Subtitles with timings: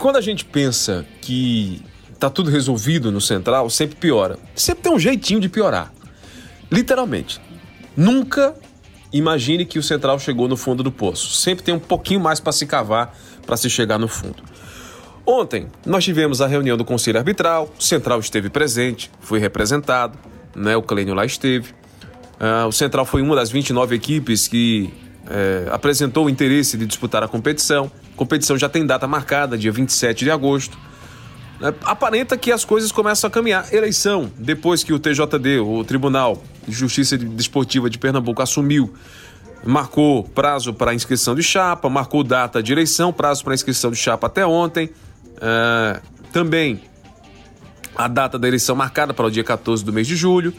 [0.00, 1.82] Quando a gente pensa que
[2.18, 4.38] tá tudo resolvido no Central, sempre piora.
[4.54, 5.92] Sempre tem um jeitinho de piorar.
[6.72, 7.38] Literalmente.
[7.94, 8.54] Nunca
[9.12, 11.36] imagine que o Central chegou no fundo do poço.
[11.36, 14.42] Sempre tem um pouquinho mais para se cavar para se chegar no fundo.
[15.26, 20.18] Ontem nós tivemos a reunião do Conselho Arbitral, o Central esteve presente, foi representado,
[20.56, 20.74] né?
[20.78, 21.74] o Clênio lá esteve.
[22.40, 24.90] Uh, o Central foi uma das 29 equipes que
[25.32, 27.88] eh, apresentou o interesse de disputar a competição.
[28.12, 30.76] A competição já tem data marcada, dia 27 de agosto.
[31.60, 33.72] Uh, aparenta que as coisas começam a caminhar.
[33.72, 38.92] Eleição, depois que o TJD, o Tribunal de Justiça Desportiva de Pernambuco, assumiu
[39.64, 44.26] marcou prazo para inscrição de chapa, marcou data de eleição, prazo para inscrição de chapa
[44.26, 44.86] até ontem.
[45.36, 46.00] Uh,
[46.32, 46.80] também
[47.94, 50.52] a data da eleição marcada para o dia 14 do mês de julho.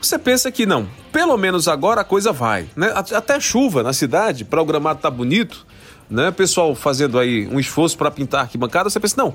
[0.00, 2.92] Você pensa que não, pelo menos agora a coisa vai, né?
[2.94, 5.66] Até chuva na cidade, para o gramado tá bonito,
[6.08, 6.30] né?
[6.30, 9.34] Pessoal fazendo aí um esforço para pintar a arquibancada, você pensa, não,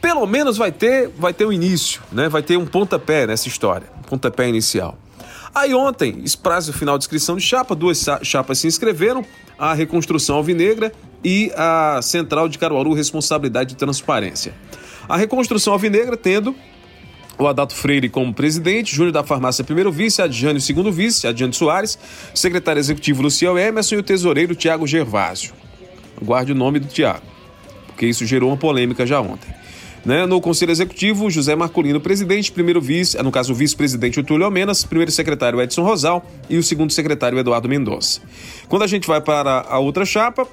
[0.00, 2.28] pelo menos vai ter, vai ter um início, né?
[2.28, 4.98] Vai ter um pontapé nessa história, um pontapé inicial.
[5.54, 9.24] Aí ontem, prazo final de inscrição de chapa, duas chapas se inscreveram,
[9.58, 10.92] a Reconstrução Alvinegra
[11.24, 14.54] e a Central de Caruaru Responsabilidade de Transparência.
[15.08, 16.54] A Reconstrução Alvinegra tendo
[17.40, 21.98] o Adato Freire como presidente, Júnior da Farmácia primeiro vice, Adjânio segundo vice, Adjânio Soares,
[22.34, 25.54] secretário executivo Luciel Emerson e o tesoureiro Tiago Gervásio.
[26.20, 27.24] Guarde o nome do Tiago,
[27.86, 29.48] porque isso gerou uma polêmica já ontem.
[30.04, 30.26] Né?
[30.26, 34.84] No Conselho Executivo, José Marcolino, presidente, primeiro vice, no caso o vice-presidente o Túlio Almenas,
[34.84, 38.20] primeiro secretário Edson Rosal e o segundo secretário Eduardo Mendonça.
[38.68, 40.46] Quando a gente vai para a outra chapa,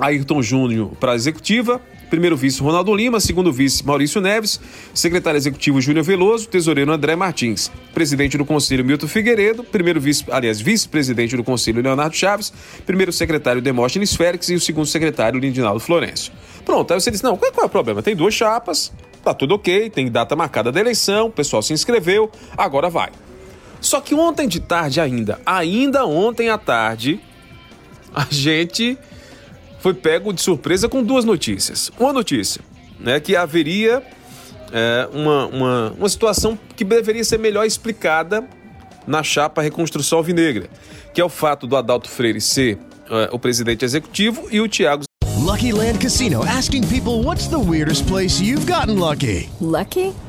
[0.00, 4.60] Ayrton Júnior para a executiva, primeiro vice Ronaldo Lima, segundo vice Maurício Neves,
[4.92, 10.60] secretário executivo Júnior Veloso, tesoureiro André Martins, presidente do conselho Milton Figueiredo, primeiro vice, aliás,
[10.60, 12.52] vice-presidente do conselho Leonardo Chaves,
[12.84, 16.32] primeiro secretário Demóstenes Félix e o segundo secretário Lindinaldo Florencio.
[16.64, 18.02] Pronto, aí você diz, não, qual é o problema?
[18.02, 22.30] Tem duas chapas, tá tudo ok, tem data marcada da eleição, o pessoal se inscreveu,
[22.56, 23.10] agora vai.
[23.80, 27.20] Só que ontem de tarde ainda, ainda ontem à tarde,
[28.14, 28.98] a gente
[29.80, 31.90] foi pego de surpresa com duas notícias.
[31.98, 32.60] Uma notícia,
[32.98, 34.02] né, que haveria
[34.72, 38.46] é, uma, uma, uma situação que deveria ser melhor explicada
[39.06, 40.68] na chapa Reconstrução Alvinegra,
[41.12, 42.78] que é o fato do Adalto Freire ser
[43.10, 45.04] é, o presidente executivo e o Tiago
[45.38, 49.48] Lucky Land Casino asking people what's the weirdest place you've gotten lucky?
[49.60, 50.14] Lucky?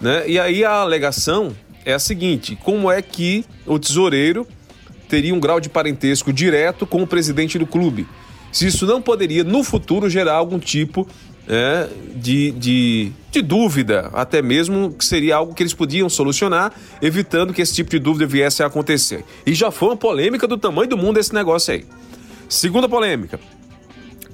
[0.00, 0.28] Né?
[0.28, 4.46] E aí a alegação é a seguinte: como é que o tesoureiro
[5.08, 8.06] teria um grau de parentesco direto com o presidente do clube?
[8.52, 11.06] Se isso não poderia, no futuro, gerar algum tipo
[11.48, 17.52] é, de, de, de, dúvida, até mesmo que seria algo que eles podiam solucionar, evitando
[17.52, 19.24] que esse tipo de dúvida viesse a acontecer.
[19.46, 21.84] E já foi uma polêmica do tamanho do mundo esse negócio aí.
[22.48, 23.38] Segunda polêmica.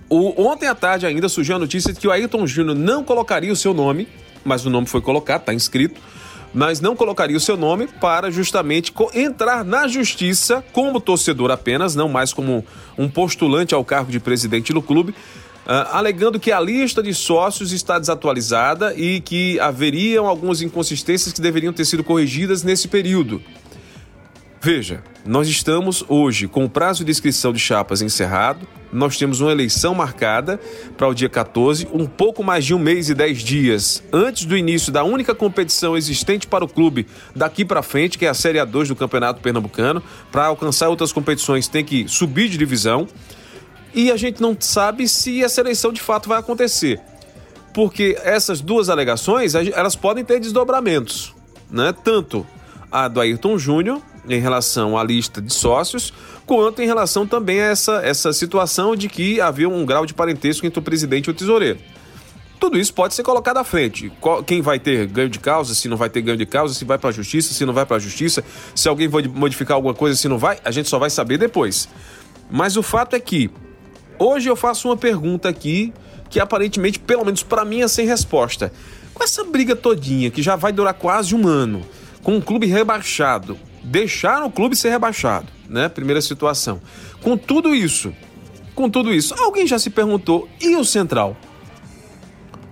[0.09, 3.53] O, ontem à tarde ainda surgiu a notícia de que o Ayrton Júnior não colocaria
[3.53, 4.09] o seu nome,
[4.47, 6.01] mas o nome foi colocado, está inscrito,
[6.55, 12.09] mas não colocaria o seu nome para justamente entrar na justiça como torcedor apenas, não
[12.09, 12.65] mais como
[12.97, 15.15] um postulante ao cargo de presidente do clube,
[15.67, 21.41] Uh, alegando que a lista de sócios está desatualizada e que haveriam algumas inconsistências que
[21.41, 23.43] deveriam ter sido corrigidas nesse período.
[24.61, 29.53] Veja, nós estamos hoje com o prazo de inscrição de chapas encerrado, nós temos uma
[29.53, 30.59] eleição marcada
[30.97, 34.57] para o dia 14, um pouco mais de um mês e dez dias antes do
[34.57, 38.59] início da única competição existente para o clube daqui para frente, que é a Série
[38.59, 40.03] A2 do Campeonato Pernambucano.
[40.33, 43.07] Para alcançar outras competições tem que subir de divisão.
[43.93, 47.01] E a gente não sabe se essa eleição de fato vai acontecer.
[47.75, 51.35] Porque essas duas alegações, elas podem ter desdobramentos,
[51.71, 51.93] né?
[52.05, 52.47] Tanto
[52.91, 56.13] a do Ayrton Júnior em relação à lista de sócios,
[56.45, 60.67] quanto em relação também a essa, essa situação de que havia um grau de parentesco
[60.67, 61.79] entre o presidente e o tesoureiro.
[62.59, 64.11] Tudo isso pode ser colocado à frente.
[64.47, 66.97] Quem vai ter ganho de causa, se não vai ter ganho de causa, se vai
[66.99, 68.43] para a justiça, se não vai para a justiça,
[68.75, 71.89] se alguém vai modificar alguma coisa, se não vai, a gente só vai saber depois.
[72.51, 73.51] Mas o fato é que
[74.19, 75.93] hoje eu faço uma pergunta aqui
[76.31, 78.73] que aparentemente, pelo menos para mim, é sem resposta.
[79.13, 81.87] Com essa briga todinha que já vai durar quase um ano,
[82.23, 85.89] com o clube rebaixado, deixaram o clube ser rebaixado, né?
[85.89, 86.81] Primeira situação.
[87.23, 88.13] Com tudo isso,
[88.75, 91.37] com tudo isso, alguém já se perguntou e o Central?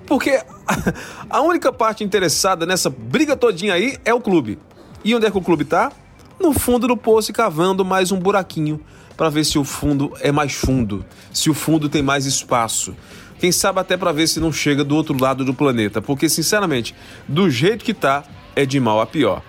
[0.07, 0.43] Porque
[1.31, 4.59] a única parte interessada nessa briga todinha aí é o clube.
[5.05, 5.93] E onde é que o clube tá?
[6.39, 8.81] No fundo do poço cavando mais um buraquinho
[9.17, 12.95] para ver se o fundo é mais fundo, se o fundo tem mais espaço.
[13.39, 16.95] Quem sabe até para ver se não chega do outro lado do planeta, porque sinceramente,
[17.29, 18.25] do jeito que tá,
[18.57, 19.43] é de mal a pior.